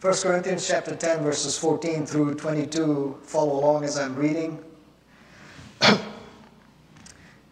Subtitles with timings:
[0.00, 3.18] 1 Corinthians chapter 10, verses 14 through 22.
[3.24, 4.62] Follow along as I'm reading.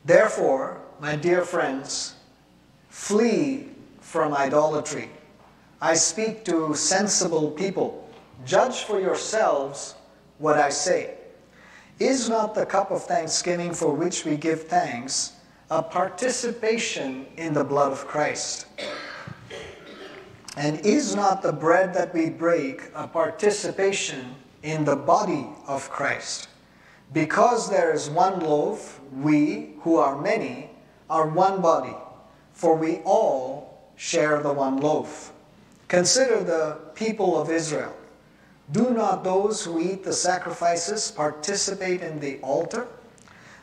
[0.05, 2.15] Therefore, my dear friends,
[2.89, 3.71] flee
[4.01, 5.11] from idolatry.
[5.83, 8.09] I speak to sensible people.
[8.45, 9.97] Judge for yourselves
[10.39, 11.15] what I say.
[11.99, 15.33] Is not the cup of thanksgiving for which we give thanks
[15.69, 18.67] a participation in the blood of Christ?
[20.57, 26.49] And is not the bread that we break a participation in the body of Christ?
[27.13, 30.71] Because there is one loaf, we, who are many,
[31.09, 31.95] are one body,
[32.53, 35.33] for we all share the one loaf.
[35.89, 37.95] Consider the people of Israel.
[38.73, 42.89] Do not those who eat the sacrifices participate in the altar?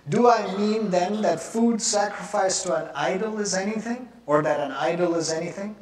[0.07, 4.71] Do I mean then that food sacrificed to an idol is anything, or that an
[4.71, 5.75] idol is anything?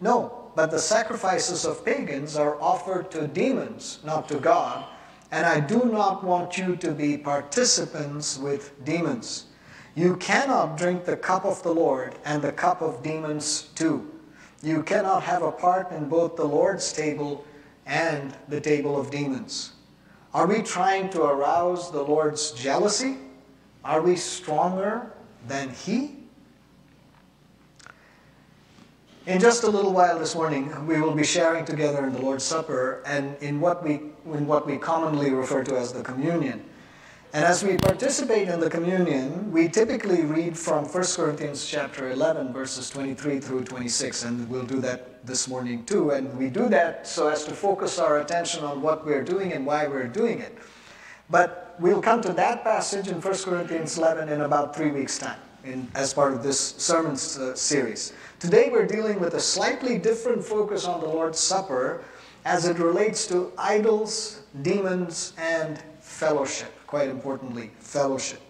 [0.00, 4.86] No, but the sacrifices of pagans are offered to demons, not to God,
[5.30, 9.46] and I do not want you to be participants with demons.
[9.94, 14.10] You cannot drink the cup of the Lord and the cup of demons too.
[14.62, 17.44] You cannot have a part in both the Lord's table
[17.84, 19.72] and the table of demons.
[20.32, 23.18] Are we trying to arouse the Lord's jealousy?
[23.84, 25.12] Are we stronger
[25.46, 26.15] than He?
[29.26, 32.44] In just a little while this morning, we will be sharing together in the Lord's
[32.44, 36.64] Supper and in what we, in what we commonly refer to as the communion.
[37.32, 42.52] And as we participate in the communion, we typically read from 1 Corinthians chapter 11,
[42.52, 46.12] verses 23 through 26, and we'll do that this morning too.
[46.12, 49.66] And we do that so as to focus our attention on what we're doing and
[49.66, 50.56] why we're doing it.
[51.30, 55.40] But we'll come to that passage in 1 Corinthians 11 in about three weeks' time
[55.66, 58.12] in, as part of this sermon uh, series.
[58.38, 62.04] Today we're dealing with a slightly different focus on the Lord's Supper
[62.44, 68.40] as it relates to idols, demons, and fellowship quite importantly, fellowship.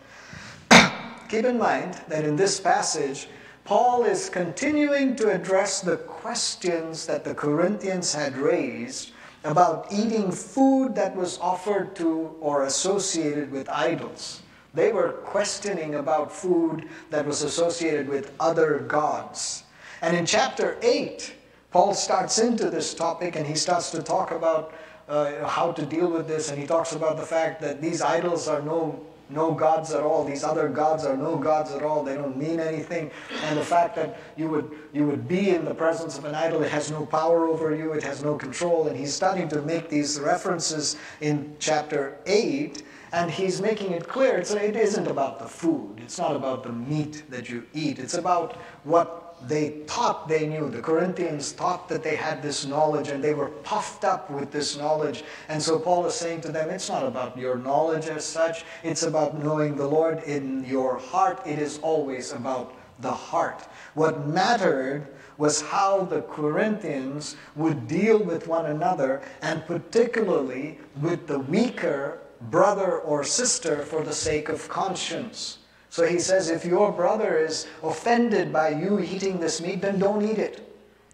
[1.28, 3.28] Keep in mind that in this passage,
[3.64, 9.12] Paul is continuing to address the questions that the Corinthians had raised
[9.42, 14.42] about eating food that was offered to or associated with idols.
[14.76, 19.64] They were questioning about food that was associated with other gods.
[20.02, 21.34] And in chapter 8,
[21.70, 24.74] Paul starts into this topic and he starts to talk about
[25.08, 28.48] uh, how to deal with this, and he talks about the fact that these idols
[28.48, 30.24] are no no gods at all.
[30.24, 32.04] These other gods are no gods at all.
[32.04, 33.10] They don't mean anything.
[33.42, 36.62] And the fact that you would you would be in the presence of an idol,
[36.62, 37.92] it has no power over you.
[37.92, 38.86] It has no control.
[38.86, 42.84] And he's starting to make these references in chapter eight.
[43.12, 46.00] And he's making it clear it's, it isn't about the food.
[46.02, 47.98] It's not about the meat that you eat.
[47.98, 50.70] It's about what they thought they knew.
[50.70, 54.76] The Corinthians thought that they had this knowledge and they were puffed up with this
[54.76, 55.24] knowledge.
[55.48, 59.02] And so Paul is saying to them, it's not about your knowledge as such, it's
[59.02, 61.40] about knowing the Lord in your heart.
[61.46, 63.68] It is always about the heart.
[63.94, 65.06] What mattered
[65.38, 72.98] was how the Corinthians would deal with one another and particularly with the weaker brother
[72.98, 75.58] or sister for the sake of conscience.
[75.90, 80.22] So he says, if your brother is offended by you eating this meat, then don't
[80.22, 80.62] eat it.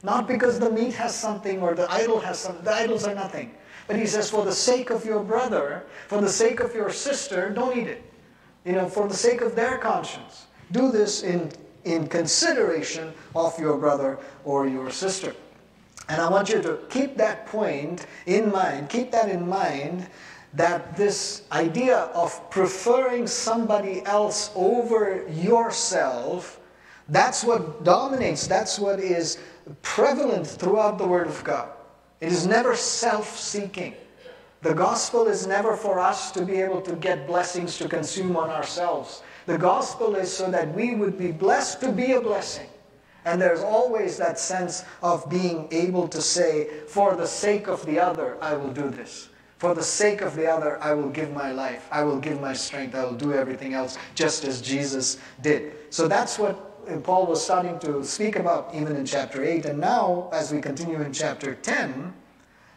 [0.03, 2.65] Not because the meat has something or the idol has something.
[2.65, 3.55] The idols are nothing.
[3.87, 7.51] But he says, for the sake of your brother, for the sake of your sister,
[7.51, 8.03] don't eat it.
[8.65, 10.47] You know, for the sake of their conscience.
[10.73, 11.53] Do this in,
[11.85, 15.35] in consideration of your brother or your sister.
[16.09, 18.89] And I want you to keep that point in mind.
[18.89, 20.09] Keep that in mind
[20.55, 26.61] that this idea of preferring somebody else over yourself,
[27.09, 29.39] that's what dominates, that's what is
[29.83, 31.69] prevalent throughout the Word of God.
[32.21, 33.95] It is never self seeking.
[34.61, 38.49] The gospel is never for us to be able to get blessings to consume on
[38.49, 39.23] ourselves.
[39.47, 42.69] The gospel is so that we would be blessed to be a blessing.
[43.25, 47.99] And there's always that sense of being able to say, for the sake of the
[47.99, 49.29] other, I will do this.
[49.63, 51.87] For the sake of the other, I will give my life.
[51.93, 52.97] I will give my strength.
[52.97, 55.75] I will do everything else just as Jesus did.
[55.91, 59.67] So that's what uh, Paul was starting to speak about even in chapter 8.
[59.67, 62.13] And now, as we continue in chapter 10,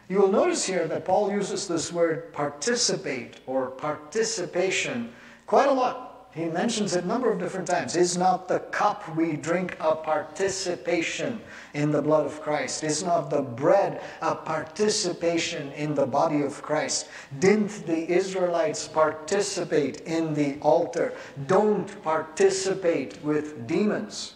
[0.08, 5.12] you will notice here that Paul uses this word participate or participation
[5.48, 6.05] quite a lot.
[6.36, 7.96] He mentions it a number of different times.
[7.96, 11.40] Is not the cup we drink a participation
[11.72, 12.84] in the blood of Christ?
[12.84, 17.08] Is not the bread a participation in the body of Christ?
[17.38, 21.14] Didn't the Israelites participate in the altar?
[21.46, 24.34] Don't participate with demons.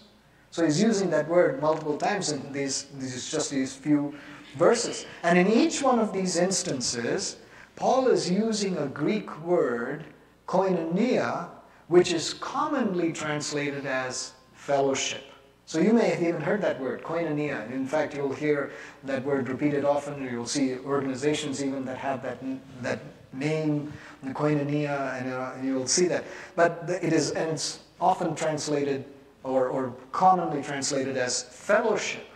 [0.53, 4.15] So he's using that word multiple times in these, these just these few
[4.57, 5.05] verses.
[5.23, 7.37] And in each one of these instances,
[7.77, 10.07] Paul is using a Greek word,
[10.49, 11.51] koinonia,
[11.91, 15.25] which is commonly translated as fellowship.
[15.67, 17.69] So you may have even heard that word, koinonia.
[17.73, 18.71] In fact, you'll hear
[19.03, 22.39] that word repeated often, you'll see organizations even that have that,
[22.83, 23.01] that
[23.33, 23.93] name,
[24.23, 26.25] the koinonia, and, uh, and you'll see that.
[26.55, 29.05] But it is, and it's often translated
[29.43, 32.30] or, or commonly translated as fellowship.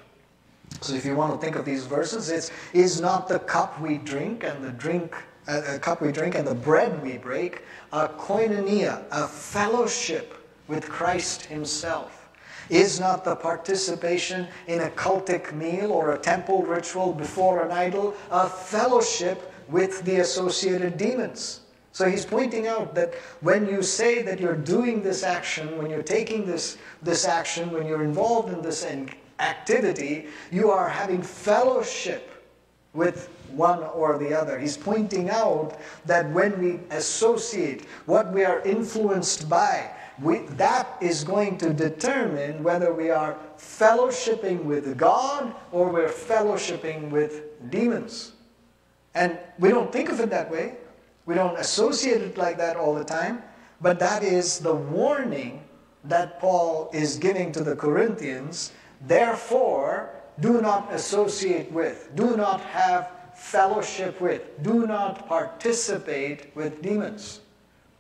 [0.81, 3.99] So if you want to think of these verses, it's is not the cup we
[3.99, 5.15] drink and the drink
[5.47, 7.63] uh, a cup we drink and the bread we break
[7.93, 10.35] a koinonia, a fellowship
[10.69, 12.29] with Christ Himself.
[12.71, 18.15] Is not the participation in a cultic meal or a temple ritual before an idol
[18.31, 21.61] a fellowship with the associated demons?
[21.93, 26.03] So he's pointing out that when you say that you're doing this action, when you're
[26.03, 28.85] taking this, this action, when you're involved in this
[29.39, 32.31] activity, you are having fellowship
[32.93, 34.59] with one or the other.
[34.59, 39.91] He's pointing out that when we associate what we are influenced by,
[40.21, 47.11] we, that is going to determine whether we are fellowshipping with God or we're fellowshipping
[47.11, 48.33] with demons.
[49.15, 50.77] And we don't think of it that way.
[51.27, 53.43] We don't associate it like that all the time.
[53.81, 55.65] But that is the warning
[56.05, 58.73] that Paul is giving to the Corinthians.
[59.07, 60.11] Therefore,
[60.41, 67.41] do not associate with, do not have fellowship with, do not participate with demons.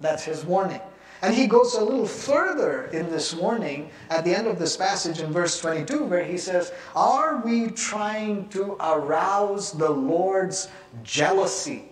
[0.00, 0.80] That's his warning.
[1.22, 5.20] And he goes a little further in this warning at the end of this passage
[5.20, 10.68] in verse 22, where he says, Are we trying to arouse the Lord's
[11.02, 11.84] jealousy?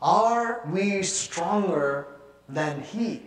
[0.00, 2.06] Are we stronger
[2.48, 3.22] than he?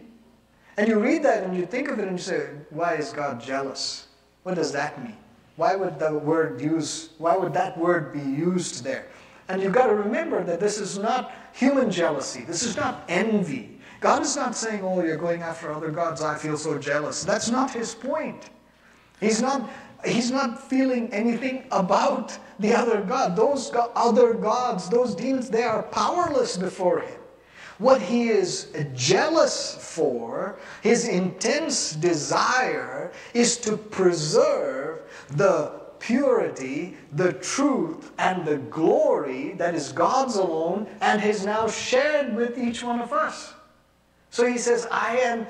[0.77, 3.41] And you read that and you think of it and you say, Why is God
[3.41, 4.04] jealous?
[4.45, 5.17] What does that mean?
[5.55, 9.07] Why would the word use, why would that word be used there?
[9.49, 12.41] And you've got to remember that this is not human jealousy.
[12.41, 13.79] This is not envy.
[14.01, 16.21] God is not saying, Oh, you're going after other gods.
[16.21, 17.23] I feel so jealous.
[17.23, 18.51] That's not his point.
[19.19, 19.67] He's not,
[20.05, 23.35] he's not feeling anything about the other God.
[23.35, 27.19] Those go- other gods, those demons, they are powerless before him.
[27.77, 35.01] What he is jealous for, his intense desire, is to preserve
[35.31, 42.35] the purity, the truth, and the glory that is God's alone and is now shared
[42.35, 43.53] with each one of us.
[44.29, 45.47] So he says, I am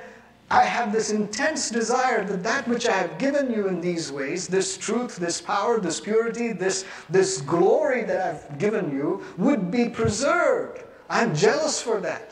[0.49, 4.47] I have this intense desire that that which I have given you in these ways,
[4.47, 9.89] this truth, this power, this purity, this, this glory that I've given you, would be
[9.89, 10.83] preserved.
[11.09, 12.31] I'm jealous for that.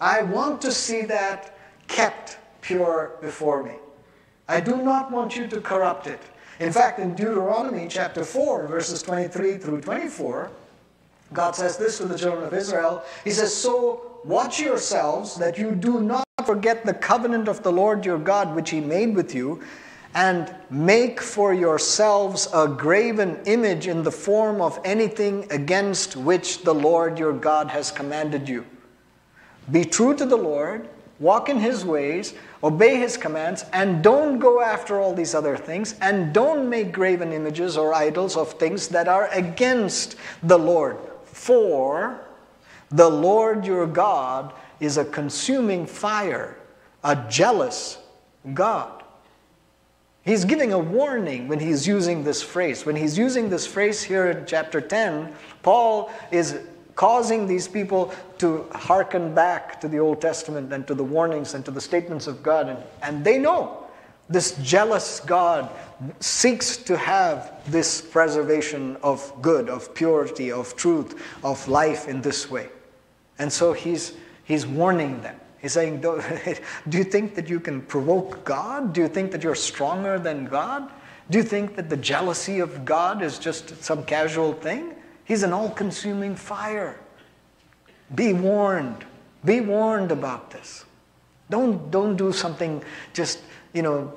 [0.00, 1.56] I want to see that
[1.88, 3.74] kept pure before me.
[4.48, 6.20] I do not want you to corrupt it.
[6.60, 10.50] In fact, in Deuteronomy chapter 4, verses 23 through 24,
[11.32, 13.02] God says this to the children of Israel.
[13.24, 18.06] He says, So Watch yourselves that you do not forget the covenant of the Lord
[18.06, 19.62] your God, which he made with you,
[20.14, 26.74] and make for yourselves a graven image in the form of anything against which the
[26.74, 28.64] Lord your God has commanded you.
[29.70, 30.88] Be true to the Lord,
[31.18, 35.96] walk in his ways, obey his commands, and don't go after all these other things,
[36.00, 40.96] and don't make graven images or idols of things that are against the Lord.
[41.24, 42.20] For
[42.90, 46.56] the Lord your God is a consuming fire,
[47.02, 47.98] a jealous
[48.52, 49.03] God.
[50.24, 52.86] He's giving a warning when he's using this phrase.
[52.86, 56.60] When he's using this phrase here in chapter 10, Paul is
[56.94, 61.64] causing these people to hearken back to the Old Testament and to the warnings and
[61.66, 62.68] to the statements of God.
[62.68, 63.84] And, and they know
[64.30, 65.70] this jealous God
[66.20, 72.50] seeks to have this preservation of good, of purity, of truth, of life in this
[72.50, 72.68] way.
[73.38, 74.14] And so he's,
[74.44, 75.36] he's warning them.
[75.64, 76.02] He's saying,
[76.90, 78.92] do, you think that you can provoke God?
[78.92, 80.92] Do you think that you're stronger than God?
[81.30, 84.94] Do you think that the jealousy of God is just some casual thing?
[85.24, 87.00] He's an all consuming fire.
[88.14, 89.06] Be warned.
[89.42, 90.84] Be warned about this.
[91.48, 93.40] Don't, don't do something just,
[93.72, 94.12] you know,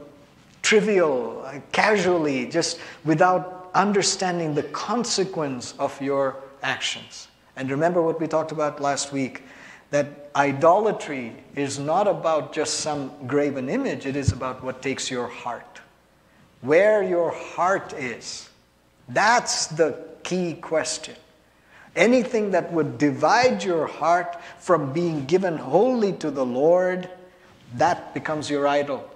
[0.63, 7.29] trivial, uh, casually, just without understanding the consequence of your actions.
[7.55, 9.43] And remember what we talked about last week
[9.89, 15.27] that idolatry is not about just some graven image, it is about what takes your
[15.27, 15.81] heart.
[16.61, 18.49] Where your heart is.
[19.09, 21.15] That's the key question.
[21.95, 27.09] Anything that would divide your heart from being given wholly to the Lord,
[27.75, 29.09] that becomes your idol.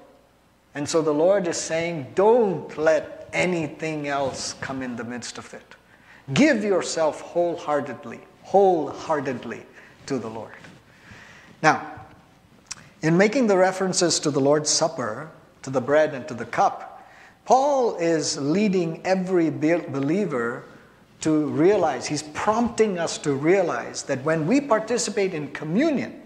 [0.74, 5.54] And so the Lord is saying, don't let anything else come in the midst of
[5.54, 5.76] it.
[6.34, 9.64] Give yourself wholeheartedly, wholeheartedly
[10.06, 10.54] to the Lord.
[11.62, 11.88] Now,
[13.02, 15.30] in making the references to the Lord's Supper,
[15.64, 17.08] to the bread and to the cup,
[17.46, 20.64] Paul is leading every believer
[21.22, 26.22] to realize, he's prompting us to realize that when we participate in communion,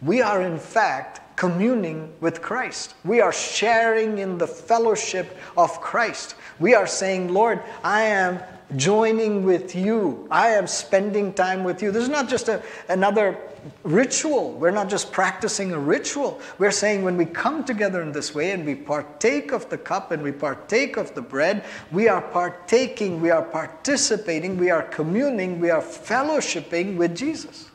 [0.00, 2.92] we are in fact communing with Christ.
[3.02, 6.34] We are sharing in the fellowship of Christ.
[6.58, 8.42] We are saying, Lord, I am
[8.76, 10.28] joining with you.
[10.30, 11.92] I am spending time with you.
[11.92, 13.38] This is not just a, another
[13.84, 14.52] ritual.
[14.52, 16.42] We're not just practicing a ritual.
[16.58, 20.10] We're saying when we come together in this way and we partake of the cup
[20.10, 25.58] and we partake of the bread, we are partaking, we are participating, we are communing,
[25.58, 27.70] we are fellowshipping with Jesus.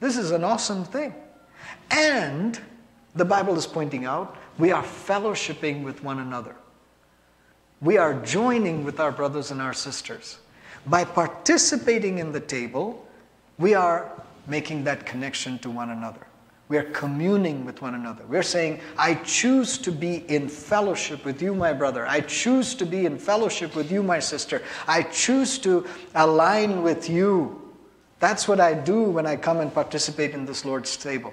[0.00, 1.12] This is an awesome thing.
[1.90, 2.58] And
[3.14, 6.56] the Bible is pointing out we are fellowshipping with one another.
[7.80, 10.38] We are joining with our brothers and our sisters.
[10.86, 13.06] By participating in the table,
[13.58, 14.10] we are
[14.46, 16.26] making that connection to one another.
[16.68, 18.24] We are communing with one another.
[18.26, 22.06] We're saying, I choose to be in fellowship with you, my brother.
[22.06, 24.62] I choose to be in fellowship with you, my sister.
[24.88, 27.72] I choose to align with you.
[28.18, 31.32] That's what I do when I come and participate in this Lord's table.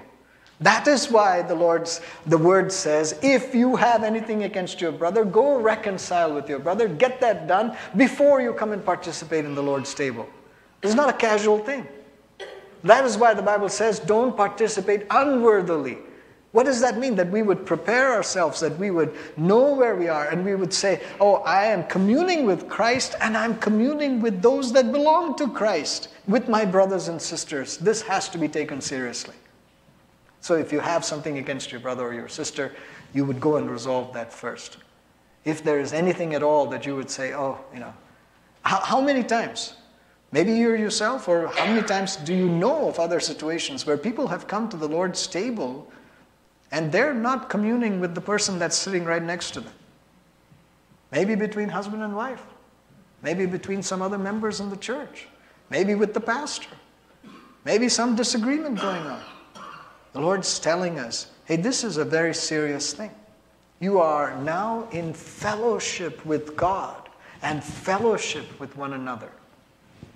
[0.60, 5.24] That is why the Lord's the word says, if you have anything against your brother,
[5.24, 6.86] go reconcile with your brother.
[6.88, 10.28] Get that done before you come and participate in the Lord's table.
[10.82, 11.86] It's not a casual thing.
[12.84, 15.98] That is why the Bible says, don't participate unworthily.
[16.52, 17.16] What does that mean?
[17.16, 20.72] That we would prepare ourselves, that we would know where we are, and we would
[20.72, 25.48] say, Oh, I am communing with Christ, and I'm communing with those that belong to
[25.48, 27.76] Christ, with my brothers and sisters.
[27.78, 29.34] This has to be taken seriously.
[30.44, 32.70] So if you have something against your brother or your sister,
[33.14, 34.76] you would go and resolve that first.
[35.46, 37.94] If there is anything at all that you would say, Oh, you know,
[38.60, 39.72] how, how many times?
[40.32, 44.26] Maybe you're yourself, or how many times do you know of other situations where people
[44.26, 45.90] have come to the Lord's table
[46.72, 49.72] and they're not communing with the person that's sitting right next to them?
[51.10, 52.44] Maybe between husband and wife,
[53.22, 55.26] maybe between some other members in the church,
[55.70, 56.76] maybe with the pastor,
[57.64, 59.22] maybe some disagreement going on.
[60.14, 63.10] The Lord's telling us hey, this is a very serious thing.
[63.80, 67.10] You are now in fellowship with God
[67.42, 69.30] and fellowship with one another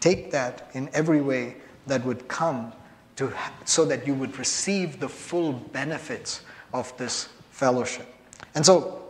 [0.00, 2.73] take that in every way that would come
[3.17, 3.33] to,
[3.64, 8.07] so that you would receive the full benefits of this fellowship.
[8.55, 9.02] And so,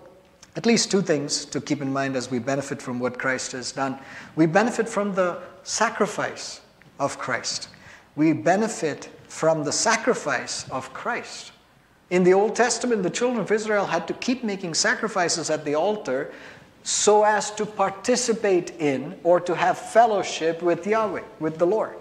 [0.57, 3.71] at least two things to keep in mind as we benefit from what Christ has
[3.71, 3.99] done.
[4.35, 6.61] We benefit from the sacrifice
[6.99, 7.69] of Christ.
[8.17, 11.53] We benefit from the sacrifice of Christ.
[12.11, 15.75] In the Old Testament, the children of Israel had to keep making sacrifices at the
[15.75, 16.33] altar
[16.83, 21.97] so as to participate in or to have fellowship with Yahweh, with the Lord.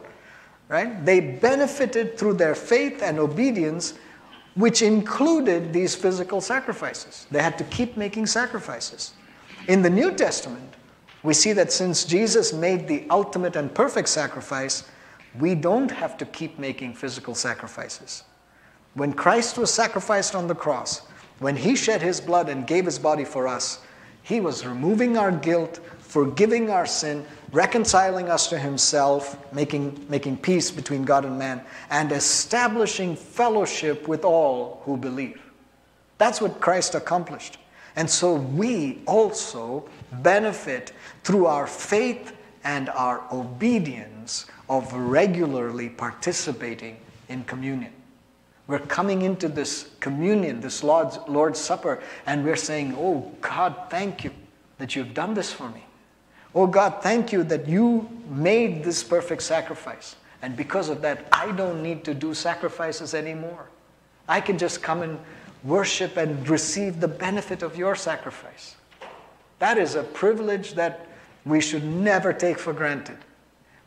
[0.70, 1.06] Right?
[1.06, 3.94] They benefited through their faith and obedience,
[4.56, 7.28] which included these physical sacrifices.
[7.32, 9.14] They had to keep making sacrifices.
[9.68, 10.74] In the New Testament,
[11.24, 14.84] we see that since Jesus made the ultimate and perfect sacrifice,
[15.40, 18.24] we don't have to keep making physical sacrifices.
[18.94, 21.02] When Christ was sacrificed on the cross,
[21.40, 23.80] when he shed his blood and gave his body for us,
[24.24, 30.70] he was removing our guilt, forgiving our sin, reconciling us to Himself, making, making peace
[30.70, 35.42] between God and man, and establishing fellowship with all who believe.
[36.18, 37.58] That's what Christ accomplished.
[37.96, 39.88] And so we also
[40.22, 40.92] benefit
[41.24, 42.34] through our faith
[42.68, 46.98] and our obedience of regularly participating
[47.30, 47.94] in communion.
[48.68, 54.26] We're coming into this communion, this Lord's, Lord's Supper, and we're saying, Oh God, thank
[54.26, 54.32] you
[54.80, 55.86] that you've done this for me.
[56.54, 60.18] Oh God, thank you that you made this perfect sacrifice.
[60.42, 63.70] And because of that, I don't need to do sacrifices anymore.
[64.28, 65.18] I can just come and
[65.64, 68.76] worship and receive the benefit of your sacrifice.
[69.60, 71.07] That is a privilege that
[71.50, 73.18] we should never take for granted.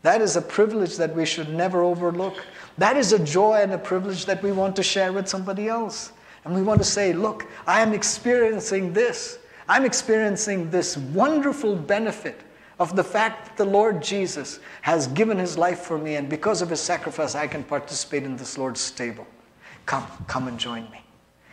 [0.03, 2.43] That is a privilege that we should never overlook.
[2.79, 6.13] That is a joy and a privilege that we want to share with somebody else.
[6.45, 9.39] And we want to say, look, I am experiencing this.
[9.69, 12.41] I'm experiencing this wonderful benefit
[12.79, 16.63] of the fact that the Lord Jesus has given his life for me, and because
[16.63, 19.27] of his sacrifice, I can participate in this Lord's table.
[19.85, 21.03] Come, come and join me.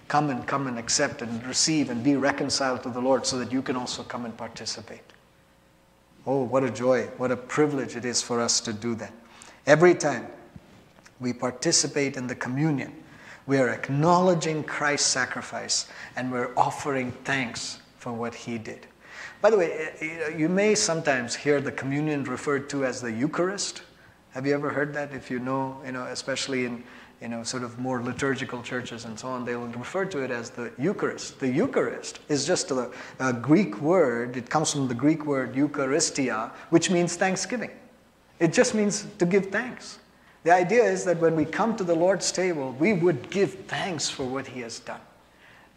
[0.07, 3.51] Come and come and accept and receive and be reconciled to the Lord so that
[3.51, 5.01] you can also come and participate.
[6.27, 9.13] Oh, what a joy, what a privilege it is for us to do that.
[9.65, 10.27] Every time
[11.21, 12.93] we participate in the communion,
[13.45, 18.87] we are acknowledging Christ's sacrifice and we're offering thanks for what he did.
[19.41, 23.11] By the way, eh, eh, you may sometimes hear the communion referred to as the
[23.11, 23.83] Eucharist.
[24.31, 25.13] Have you ever heard that?
[25.13, 26.83] If you know, you know, especially in
[27.21, 30.29] you know, sort of more liturgical churches and so on, they will refer to it
[30.29, 31.39] as the Eucharist.
[31.39, 34.37] The Eucharist is just a, a Greek word.
[34.37, 37.71] It comes from the Greek word Eucharistia, which means thanksgiving.
[38.39, 39.99] It just means to give thanks.
[40.43, 44.09] The idea is that when we come to the Lord's table, we would give thanks
[44.09, 45.01] for what He has done.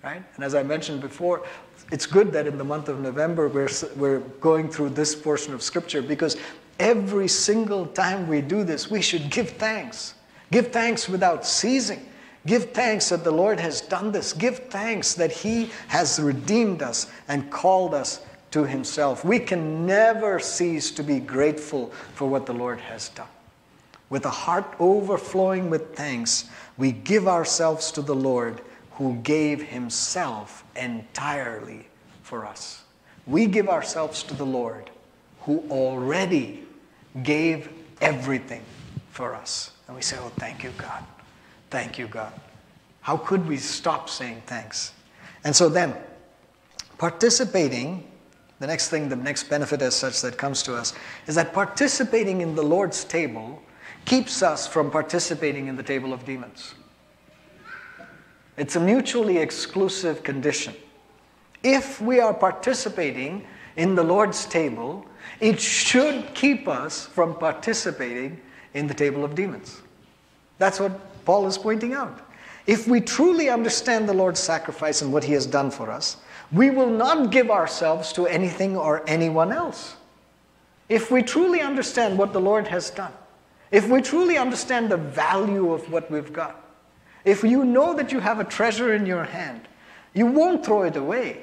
[0.04, 0.22] Right?
[0.36, 1.46] And as I mentioned before,
[1.90, 5.62] it's good that in the month of November we're, we're going through this portion of
[5.62, 6.36] Scripture because
[6.78, 10.14] every single time we do this, we should give thanks.
[10.50, 12.04] Give thanks without ceasing.
[12.46, 14.32] Give thanks that the Lord has done this.
[14.32, 19.24] Give thanks that He has redeemed us and called us to Himself.
[19.24, 23.28] We can never cease to be grateful for what the Lord has done.
[24.08, 28.60] With a heart overflowing with thanks, we give ourselves to the Lord
[28.92, 31.86] who gave Himself entirely
[32.22, 32.82] for us.
[33.26, 34.90] We give ourselves to the Lord
[35.42, 36.64] who already
[37.22, 37.68] gave
[38.00, 38.62] everything
[39.20, 39.72] for us.
[39.86, 41.04] And we say, Oh, thank you, God.
[41.68, 42.32] Thank you, God.
[43.02, 44.94] How could we stop saying thanks?
[45.44, 45.94] And so then,
[46.96, 48.10] participating,
[48.60, 50.94] the next thing, the next benefit as such that comes to us,
[51.26, 53.60] is that participating in the Lord's table
[54.06, 56.74] keeps us from participating in the table of demons.
[58.56, 60.74] It's a mutually exclusive condition.
[61.62, 63.46] If we are participating
[63.76, 65.04] in the Lord's table,
[65.40, 68.40] it should keep us from participating
[68.74, 69.80] in the table of demons.
[70.58, 72.20] That's what Paul is pointing out.
[72.66, 76.18] If we truly understand the Lord's sacrifice and what he has done for us,
[76.52, 79.96] we will not give ourselves to anything or anyone else.
[80.88, 83.12] If we truly understand what the Lord has done,
[83.70, 86.64] if we truly understand the value of what we've got,
[87.24, 89.62] if you know that you have a treasure in your hand,
[90.14, 91.42] you won't throw it away.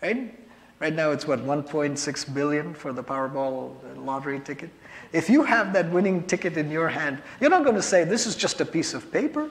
[0.00, 0.38] Right?
[0.78, 4.70] Right now it's what 1.6 billion for the Powerball lottery ticket.
[5.12, 8.26] If you have that winning ticket in your hand, you're not going to say, This
[8.26, 9.50] is just a piece of paper.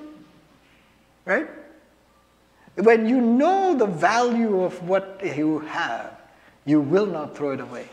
[1.26, 1.47] Right?
[2.76, 6.19] When you know the value of what you have,
[6.65, 7.88] you will not throw it away.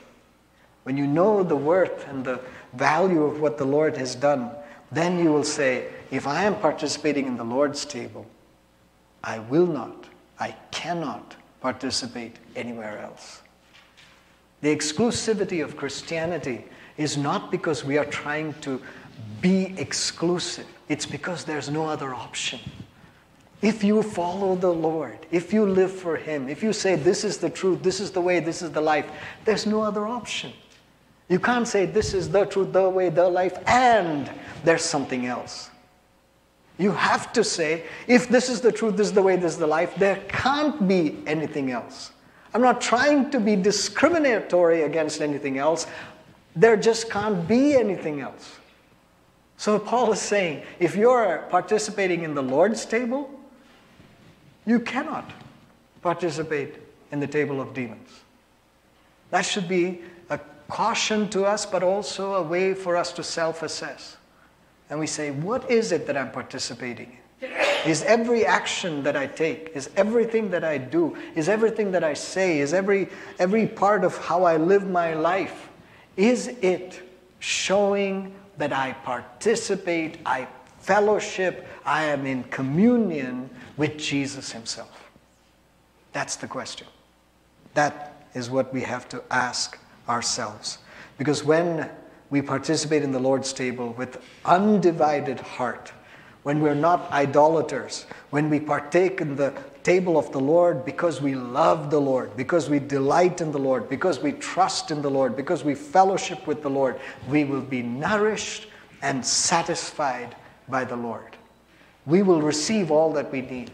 [0.84, 2.40] When you know the worth and the
[2.72, 4.50] value of what the Lord has done,
[4.90, 8.26] then you will say, If I am participating in the Lord's table,
[9.22, 10.06] I will not,
[10.38, 13.42] I cannot participate anywhere else.
[14.60, 16.64] The exclusivity of Christianity
[16.98, 18.82] is not because we are trying to
[19.40, 22.60] be exclusive, it's because there's no other option.
[23.62, 27.38] If you follow the Lord, if you live for Him, if you say, This is
[27.38, 29.10] the truth, this is the way, this is the life,
[29.44, 30.52] there's no other option.
[31.28, 34.30] You can't say, This is the truth, the way, the life, and
[34.64, 35.70] there's something else.
[36.78, 39.58] You have to say, If this is the truth, this is the way, this is
[39.58, 42.12] the life, there can't be anything else.
[42.54, 45.86] I'm not trying to be discriminatory against anything else.
[46.56, 48.58] There just can't be anything else.
[49.56, 53.30] So Paul is saying if you're participating in the Lord's table,
[54.66, 55.30] you cannot
[56.00, 56.76] participate
[57.10, 58.08] in the table of demons.
[59.30, 63.62] That should be a caution to us, but also a way for us to self
[63.62, 64.16] assess.
[64.90, 67.50] And we say, what is it that I'm participating in?
[67.86, 72.14] Is every action that I take, is everything that I do, is everything that I
[72.14, 73.08] say, is every,
[73.38, 75.67] every part of how I live my life
[76.18, 77.00] is it
[77.38, 80.48] showing that I participate, I
[80.80, 85.10] fellowship, I am in communion with Jesus Himself?
[86.12, 86.88] That's the question.
[87.74, 89.78] That is what we have to ask
[90.08, 90.78] ourselves.
[91.18, 91.88] Because when
[92.30, 95.92] we participate in the Lord's table with undivided heart,
[96.42, 99.52] when we're not idolaters, when we partake in the
[99.88, 103.88] table of the Lord because we love the Lord, because we delight in the Lord,
[103.88, 107.82] because we trust in the Lord, because we fellowship with the Lord, we will be
[107.82, 108.66] nourished
[109.00, 110.36] and satisfied
[110.68, 111.38] by the Lord.
[112.04, 113.70] We will receive all that we need.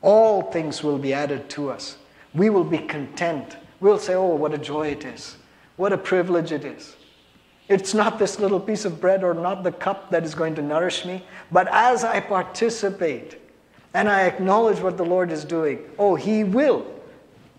[0.00, 1.98] All things will be added to us.
[2.32, 3.58] We will be content.
[3.80, 5.36] We'll say, Oh, what a joy it is.
[5.76, 6.96] What a privilege it is.
[7.68, 10.62] It's not this little piece of bread or not the cup that is going to
[10.62, 13.36] nourish me, but as I participate
[13.94, 16.86] and I acknowledge what the Lord is doing, oh, He will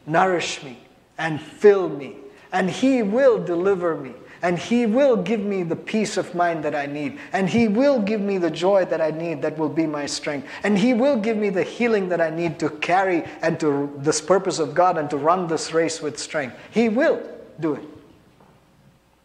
[0.06, 0.80] nourish me
[1.18, 2.16] and fill me,
[2.52, 6.74] and He will deliver me, and He will give me the peace of mind that
[6.74, 9.86] I need, and He will give me the joy that I need that will be
[9.86, 13.60] my strength, and He will give me the healing that I need to carry and
[13.60, 16.56] to this purpose of God and to run this race with strength.
[16.72, 17.22] He will
[17.60, 17.84] do it.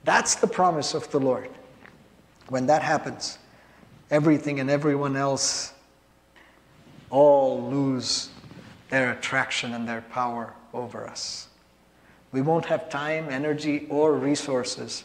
[0.04, 1.50] That's the promise of the Lord.
[2.48, 3.38] When that happens,
[4.10, 5.72] everything and everyone else
[7.16, 8.28] all lose
[8.90, 11.48] their attraction and their power over us.
[12.30, 15.04] We won't have time, energy, or resources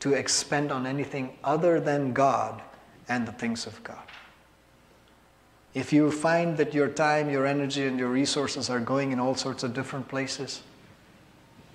[0.00, 2.60] to expend on anything other than God
[3.08, 4.02] and the things of God.
[5.74, 9.36] If you find that your time, your energy, and your resources are going in all
[9.36, 10.60] sorts of different places,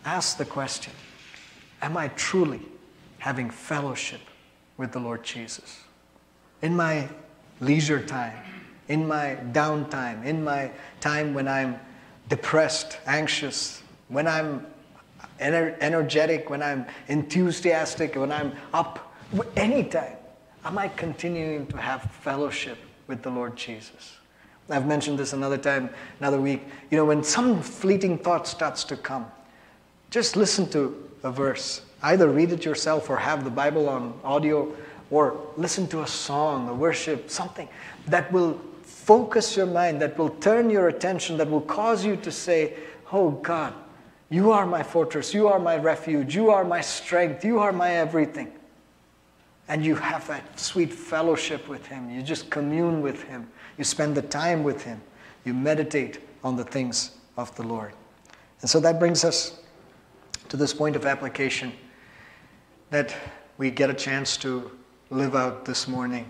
[0.03, 0.91] ask the question
[1.81, 2.59] Am I truly
[3.19, 4.19] having fellowship
[4.75, 5.83] with the Lord Jesus?
[6.61, 7.07] In my
[7.61, 8.58] leisure time,
[8.89, 11.79] in my downtime, in my time when I'm
[12.27, 14.65] depressed, anxious, when I'm
[15.39, 19.13] ener- energetic, when I'm enthusiastic, when I'm up,
[19.55, 20.17] anytime,
[20.65, 24.17] am I continuing to have fellowship with the Lord Jesus.
[24.69, 26.61] I've mentioned this another time, another week.
[26.91, 29.25] You know, when some fleeting thought starts to come,
[30.11, 31.81] just listen to a verse.
[32.03, 34.71] Either read it yourself or have the Bible on audio
[35.09, 37.67] or listen to a song, a worship, something
[38.05, 38.61] that will
[39.05, 42.75] focus your mind, that will turn your attention, that will cause you to say,
[43.11, 43.73] Oh God,
[44.29, 47.91] you are my fortress, you are my refuge, you are my strength, you are my
[47.91, 48.51] everything
[49.69, 52.09] and you have that sweet fellowship with Him.
[52.09, 53.47] You just commune with Him.
[53.77, 54.99] You spend the time with Him.
[55.45, 57.93] You meditate on the things of the Lord.
[58.61, 59.61] And so that brings us
[60.49, 61.71] to this point of application
[62.89, 63.15] that
[63.59, 64.71] we get a chance to
[65.11, 66.27] live out this morning.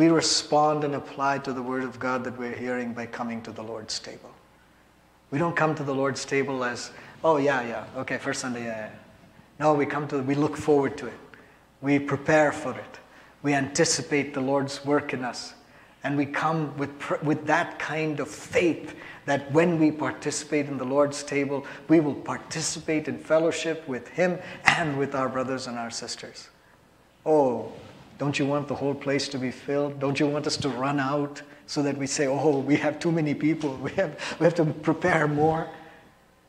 [0.00, 3.52] We respond and apply to the Word of God that we're hearing by coming to
[3.52, 4.30] the Lord's table.
[5.30, 6.90] We don't come to the Lord's table as,
[7.22, 8.90] oh, yeah, yeah, okay, first Sunday, yeah, yeah.
[9.58, 11.18] No, we come to, we look forward to it.
[11.82, 12.98] We prepare for it.
[13.42, 15.52] We anticipate the Lord's work in us.
[16.02, 20.84] And we come with, with that kind of faith that when we participate in the
[20.86, 25.90] Lord's table, we will participate in fellowship with Him and with our brothers and our
[25.90, 26.48] sisters.
[27.26, 27.70] Oh,
[28.20, 29.98] don't you want the whole place to be filled?
[29.98, 33.10] Don't you want us to run out so that we say, oh, we have too
[33.10, 35.66] many people, we have, we have to prepare more?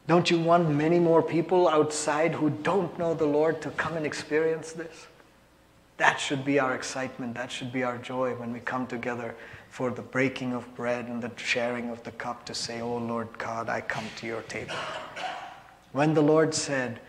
[0.06, 4.06] Don't you want many more people outside who don't know the Lord to come and
[4.06, 5.08] experience this?
[5.96, 7.36] That should be our excitement.
[7.36, 9.34] That should be our joy when we come together
[9.70, 13.30] for the breaking of bread and the sharing of the cup to say, Oh Lord
[13.38, 14.76] God, I come to your table.
[15.94, 17.00] When the Lord said,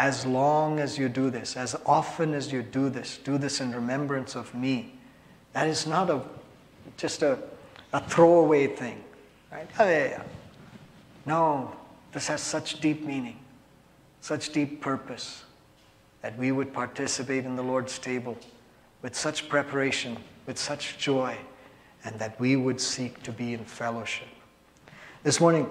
[0.00, 3.70] As long as you do this, as often as you do this, do this in
[3.70, 4.94] remembrance of me,
[5.52, 6.22] that is not a,
[6.96, 7.38] just a,
[7.92, 9.04] a throwaway thing.
[9.52, 9.68] Right?
[9.78, 10.22] Oh, yeah, yeah.
[11.26, 11.76] No,
[12.12, 13.36] this has such deep meaning,
[14.22, 15.44] such deep purpose
[16.22, 18.38] that we would participate in the Lord's table
[19.02, 21.36] with such preparation, with such joy,
[22.04, 24.28] and that we would seek to be in fellowship.
[25.24, 25.68] This morning,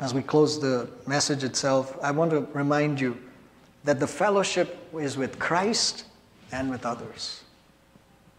[0.00, 3.16] as we close the message itself, I want to remind you
[3.84, 6.04] that the fellowship is with Christ
[6.52, 7.42] and with others.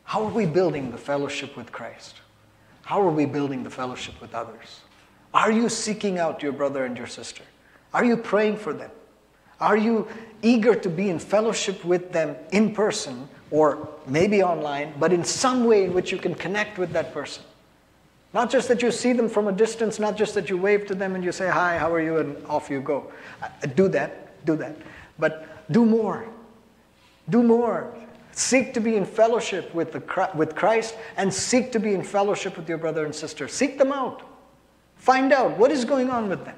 [0.04, 2.16] How are we building the fellowship with Christ?
[2.84, 4.82] How are we building the fellowship with others?
[5.34, 7.44] Are you seeking out your brother and your sister?
[7.94, 8.92] Are you praying for them?
[9.60, 10.08] Are you
[10.42, 15.66] eager to be in fellowship with them in person or maybe online, but in some
[15.66, 17.44] way in which you can connect with that person?
[18.34, 20.96] Not just that you see them from a distance, not just that you wave to
[20.96, 22.18] them and you say, Hi, how are you?
[22.18, 23.12] and off you go.
[23.42, 24.76] Uh, do that, do that.
[25.18, 26.28] But do more.
[27.30, 27.94] Do more.
[28.32, 32.56] Seek to be in fellowship with, the, with Christ and seek to be in fellowship
[32.56, 33.48] with your brother and sister.
[33.48, 34.22] Seek them out.
[34.98, 36.56] Find out what is going on with them.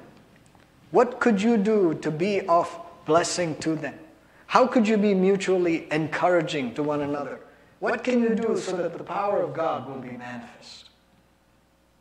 [0.90, 2.68] What could you do to be of
[3.06, 3.98] blessing to them?
[4.46, 7.40] How could you be mutually encouraging to one another?
[7.78, 10.89] What can you do so that the power of God will be manifest?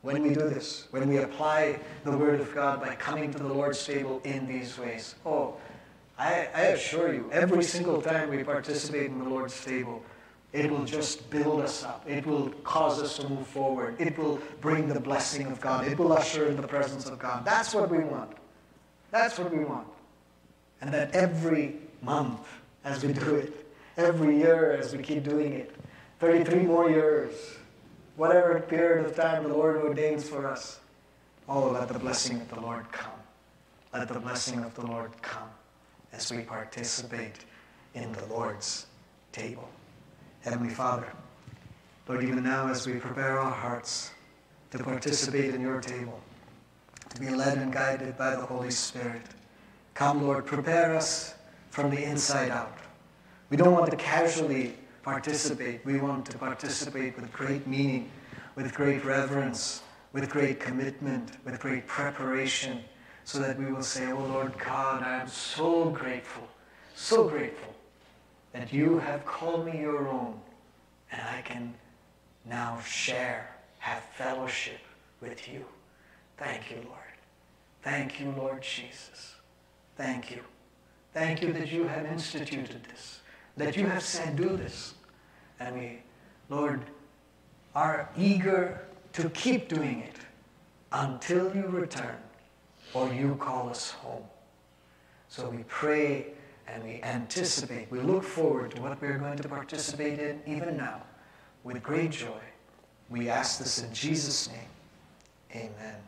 [0.01, 3.53] When we do this, when we apply the Word of God by coming to the
[3.53, 5.57] Lord's table in these ways, oh,
[6.17, 10.03] I, I assure you, every single time we participate in the Lord's table,
[10.51, 12.03] it will just build us up.
[12.07, 13.95] It will cause us to move forward.
[13.99, 15.88] It will bring the blessing of God.
[15.88, 17.45] It will usher in the presence of God.
[17.45, 18.31] That's what we want.
[19.12, 19.88] That's what we want.
[20.81, 22.47] And that every month
[22.83, 25.75] as we do it, every year as we keep doing it,
[26.19, 27.59] 33 more years,
[28.19, 30.82] whatever period of time the Lord ordains for us,
[31.47, 33.13] oh, let the blessing of the Lord come.
[33.93, 35.47] Let the blessing of the Lord come
[36.12, 37.45] as we participate
[37.93, 38.88] in the Lord's
[39.32, 39.69] table.
[40.41, 41.08] Heavenly Father,
[42.10, 44.12] Lord, even now as we prepare our hearts
[44.71, 46.19] to participate in your table,
[47.12, 49.21] to be led and guided by the Holy Spirit,
[49.93, 51.36] Come, Lord, prepare us
[51.69, 52.77] from the inside out.
[53.49, 54.75] We don't want to casually
[55.13, 55.84] participate.
[55.86, 58.12] We want to participate with great meaning,
[58.56, 59.82] with great reverence,
[60.13, 62.84] with great commitment, with great preparation,
[63.24, 66.48] so that we will say, Oh Lord God, I am so grateful,
[66.95, 67.74] so grateful
[68.54, 70.39] that you have called me your own,
[71.12, 71.74] and I can
[72.45, 74.82] now share, have fellowship
[75.22, 75.65] with you.
[76.38, 77.15] Thank you, Lord.
[77.82, 79.36] Thank you, Lord Jesus.
[79.98, 80.41] thank you.
[81.13, 83.22] Thank you that you have instituted this,
[83.58, 84.93] that you have said, do this.
[85.60, 86.00] And we,
[86.50, 86.82] Lord,
[87.76, 90.15] are eager to keep doing it
[90.91, 92.17] until you return
[92.93, 94.24] or you call us home.
[95.28, 96.28] So we pray
[96.67, 101.02] and we anticipate, we look forward to what we're going to participate in even now
[101.63, 102.41] with great joy.
[103.10, 104.69] We ask this in Jesus' name.
[105.56, 106.00] Amen.